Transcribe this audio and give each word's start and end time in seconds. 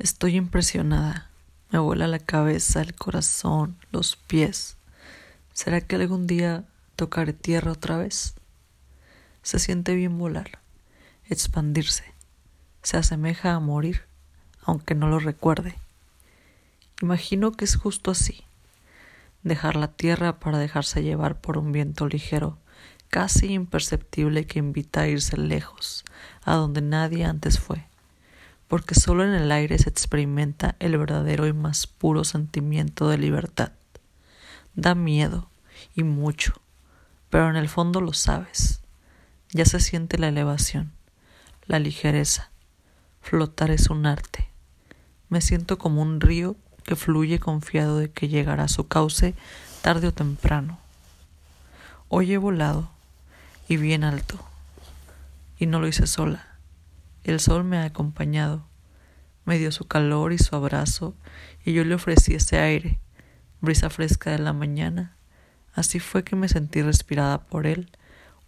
Estoy 0.00 0.34
impresionada. 0.34 1.30
Me 1.70 1.78
vuela 1.78 2.08
la 2.08 2.18
cabeza, 2.18 2.80
el 2.80 2.96
corazón, 2.96 3.76
los 3.92 4.16
pies. 4.16 4.76
¿Será 5.52 5.80
que 5.82 5.94
algún 5.94 6.26
día 6.26 6.64
tocaré 6.96 7.32
tierra 7.32 7.70
otra 7.70 7.96
vez? 7.96 8.34
Se 9.42 9.60
siente 9.60 9.94
bien 9.94 10.18
volar, 10.18 10.58
expandirse. 11.26 12.12
Se 12.82 12.96
asemeja 12.96 13.52
a 13.52 13.60
morir, 13.60 14.02
aunque 14.64 14.96
no 14.96 15.08
lo 15.08 15.20
recuerde. 15.20 15.76
Imagino 17.00 17.52
que 17.52 17.64
es 17.64 17.76
justo 17.76 18.10
así. 18.10 18.42
Dejar 19.44 19.76
la 19.76 19.92
tierra 19.92 20.40
para 20.40 20.58
dejarse 20.58 21.04
llevar 21.04 21.40
por 21.40 21.56
un 21.56 21.70
viento 21.70 22.08
ligero, 22.08 22.58
casi 23.10 23.52
imperceptible 23.52 24.44
que 24.44 24.58
invita 24.58 25.02
a 25.02 25.08
irse 25.08 25.36
lejos, 25.36 26.04
a 26.42 26.54
donde 26.54 26.82
nadie 26.82 27.24
antes 27.24 27.60
fue 27.60 27.86
porque 28.74 28.96
solo 28.96 29.22
en 29.22 29.34
el 29.34 29.52
aire 29.52 29.78
se 29.78 29.88
experimenta 29.88 30.74
el 30.80 30.98
verdadero 30.98 31.46
y 31.46 31.52
más 31.52 31.86
puro 31.86 32.24
sentimiento 32.24 33.08
de 33.08 33.18
libertad. 33.18 33.70
Da 34.74 34.96
miedo, 34.96 35.48
y 35.94 36.02
mucho, 36.02 36.54
pero 37.30 37.48
en 37.48 37.54
el 37.54 37.68
fondo 37.68 38.00
lo 38.00 38.12
sabes. 38.12 38.80
Ya 39.52 39.64
se 39.64 39.78
siente 39.78 40.18
la 40.18 40.26
elevación, 40.26 40.90
la 41.66 41.78
ligereza. 41.78 42.50
Flotar 43.20 43.70
es 43.70 43.90
un 43.90 44.06
arte. 44.06 44.48
Me 45.28 45.40
siento 45.40 45.78
como 45.78 46.02
un 46.02 46.20
río 46.20 46.56
que 46.82 46.96
fluye 46.96 47.38
confiado 47.38 47.98
de 48.00 48.10
que 48.10 48.26
llegará 48.26 48.64
a 48.64 48.68
su 48.68 48.88
cauce 48.88 49.36
tarde 49.82 50.08
o 50.08 50.12
temprano. 50.12 50.80
Hoy 52.08 52.32
he 52.32 52.38
volado, 52.38 52.90
y 53.68 53.76
bien 53.76 54.02
alto, 54.02 54.44
y 55.60 55.66
no 55.66 55.78
lo 55.78 55.86
hice 55.86 56.08
sola 56.08 56.53
el 57.24 57.40
sol 57.40 57.64
me 57.64 57.78
ha 57.78 57.84
acompañado, 57.84 58.66
me 59.44 59.58
dio 59.58 59.72
su 59.72 59.86
calor 59.86 60.32
y 60.32 60.38
su 60.38 60.54
abrazo, 60.54 61.14
y 61.64 61.72
yo 61.72 61.84
le 61.84 61.94
ofrecí 61.94 62.34
ese 62.34 62.58
aire, 62.58 62.98
brisa 63.60 63.90
fresca 63.90 64.30
de 64.30 64.38
la 64.38 64.52
mañana. 64.52 65.16
Así 65.74 66.00
fue 66.00 66.22
que 66.22 66.36
me 66.36 66.48
sentí 66.48 66.82
respirada 66.82 67.38
por 67.38 67.66
él, 67.66 67.90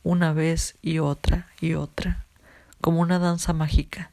una 0.02 0.32
vez 0.32 0.76
y 0.82 0.98
otra 0.98 1.48
y 1.60 1.74
otra, 1.74 2.26
como 2.80 3.00
una 3.00 3.18
danza 3.18 3.52
mágica, 3.52 4.12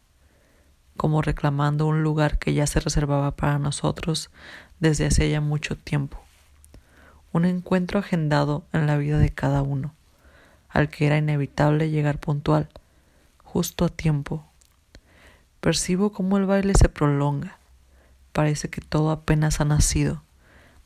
como 0.97 1.21
reclamando 1.21 1.85
un 1.85 2.01
lugar 2.01 2.39
que 2.39 2.53
ya 2.53 2.65
se 2.65 2.79
reservaba 2.79 3.35
para 3.35 3.59
nosotros 3.59 4.29
desde 4.79 5.05
hace 5.05 5.29
ya 5.29 5.41
mucho 5.41 5.77
tiempo. 5.77 6.19
Un 7.31 7.45
encuentro 7.45 7.99
agendado 7.99 8.65
en 8.73 8.87
la 8.87 8.97
vida 8.97 9.19
de 9.19 9.29
cada 9.29 9.61
uno, 9.61 9.93
al 10.69 10.89
que 10.89 11.05
era 11.05 11.17
inevitable 11.17 11.89
llegar 11.89 12.19
puntual, 12.19 12.69
justo 13.43 13.85
a 13.85 13.89
tiempo, 13.89 14.45
Percibo 15.63 16.11
cómo 16.11 16.37
el 16.37 16.45
baile 16.45 16.73
se 16.73 16.89
prolonga. 16.89 17.57
Parece 18.33 18.69
que 18.69 18.81
todo 18.81 19.11
apenas 19.11 19.61
ha 19.61 19.63
nacido. 19.63 20.21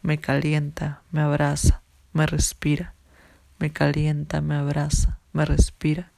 Me 0.03 0.19
calienta, 0.19 1.01
me 1.09 1.21
abraza, 1.21 1.81
me 2.13 2.27
respira. 2.27 2.93
Me 3.57 3.73
calienta, 3.73 4.39
me 4.39 4.53
abraza, 4.53 5.17
me 5.33 5.45
respira 5.45 6.11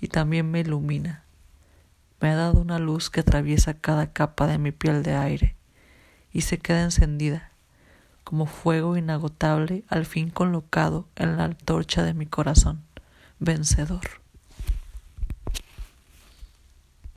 y 0.00 0.08
también 0.08 0.50
me 0.50 0.60
ilumina. 0.60 1.24
Me 2.18 2.30
ha 2.30 2.36
dado 2.36 2.58
una 2.58 2.78
luz 2.78 3.10
que 3.10 3.20
atraviesa 3.20 3.74
cada 3.74 4.10
capa 4.14 4.46
de 4.46 4.56
mi 4.56 4.72
piel 4.72 5.02
de 5.02 5.14
aire 5.14 5.54
y 6.32 6.40
se 6.40 6.56
queda 6.56 6.84
encendida, 6.84 7.50
como 8.24 8.46
fuego 8.46 8.96
inagotable 8.96 9.84
al 9.88 10.06
fin 10.06 10.30
colocado 10.30 11.06
en 11.16 11.36
la 11.36 11.44
antorcha 11.44 12.02
de 12.02 12.14
mi 12.14 12.24
corazón, 12.24 12.82
vencedor. 13.40 14.24